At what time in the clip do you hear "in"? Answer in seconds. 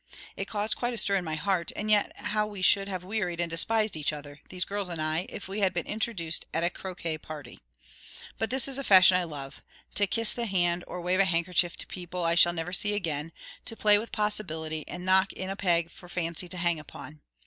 1.17-1.23, 15.33-15.51